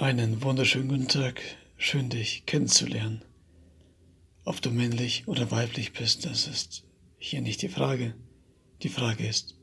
[0.00, 1.42] Einen wunderschönen guten Tag.
[1.76, 3.22] Schön, dich kennenzulernen.
[4.46, 6.84] Ob du männlich oder weiblich bist, das ist
[7.18, 8.14] hier nicht die Frage.
[8.82, 9.58] Die Frage ist,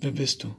[0.00, 0.56] wer bist du?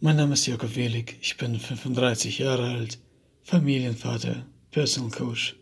[0.00, 1.18] Mein Name ist Jakob Welig.
[1.20, 3.00] Ich bin 35 Jahre alt,
[3.42, 5.56] Familienvater, Personal Coach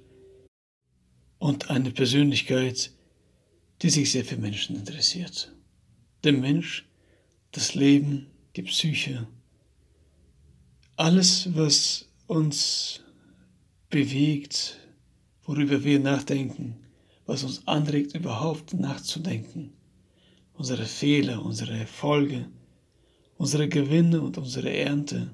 [1.38, 2.92] und eine Persönlichkeit,
[3.82, 5.52] die sich sehr für Menschen interessiert.
[6.22, 6.88] Der Mensch,
[7.50, 9.26] das Leben, die Psyche,
[10.96, 13.00] alles, was uns
[13.90, 14.78] bewegt,
[15.44, 16.76] worüber wir nachdenken,
[17.26, 19.72] was uns anregt, überhaupt nachzudenken,
[20.54, 22.48] unsere Fehler, unsere Erfolge,
[23.36, 25.30] unsere Gewinne und unsere Ernte,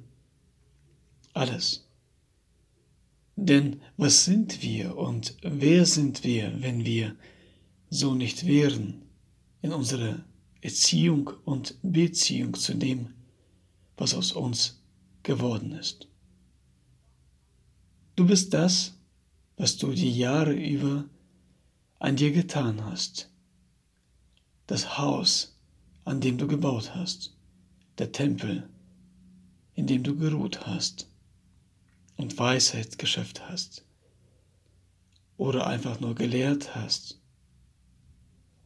[1.32, 1.86] alles.
[3.36, 7.16] Denn was sind wir und wer sind wir, wenn wir
[7.88, 9.02] so nicht wären
[9.62, 10.24] in unserer
[10.60, 13.14] Erziehung und Beziehung zu dem,
[13.96, 14.79] was aus uns
[15.22, 16.08] geworden ist.
[18.16, 18.94] Du bist das,
[19.56, 21.04] was du die Jahre über
[21.98, 23.30] an dir getan hast.
[24.66, 25.58] Das Haus,
[26.04, 27.36] an dem du gebaut hast.
[27.98, 28.68] Der Tempel,
[29.74, 31.08] in dem du geruht hast
[32.16, 33.84] und Weisheit geschöpft hast.
[35.36, 37.20] Oder einfach nur gelehrt hast.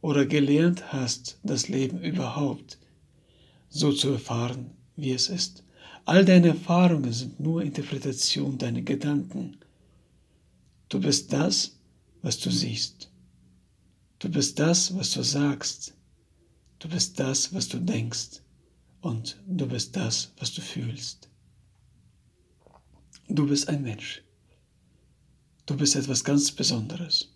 [0.01, 2.77] Oder gelernt hast, das Leben überhaupt
[3.69, 5.63] so zu erfahren, wie es ist.
[6.05, 9.57] All deine Erfahrungen sind nur Interpretation deiner Gedanken.
[10.87, 11.79] Du bist das,
[12.21, 13.09] was du siehst.
[14.19, 15.95] Du bist das, was du sagst.
[16.77, 18.41] Du bist das, was du denkst.
[19.01, 21.27] Und du bist das, was du fühlst.
[23.27, 24.23] Du bist ein Mensch.
[25.65, 27.31] Du bist etwas ganz Besonderes.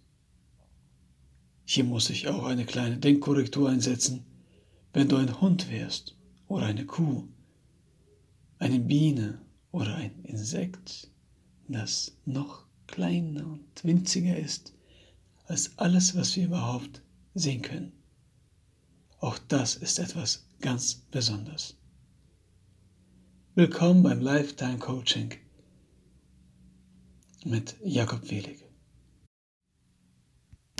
[1.65, 4.25] Hier muss ich auch eine kleine Denkkorrektur einsetzen.
[4.93, 6.15] Wenn du ein Hund wärst
[6.47, 7.27] oder eine Kuh,
[8.59, 9.39] eine Biene
[9.71, 11.09] oder ein Insekt,
[11.67, 14.73] das noch kleiner und winziger ist
[15.45, 17.01] als alles, was wir überhaupt
[17.33, 17.93] sehen können.
[19.19, 21.77] Auch das ist etwas ganz Besonderes.
[23.55, 25.33] Willkommen beim Lifetime Coaching
[27.45, 28.68] mit Jakob Welig.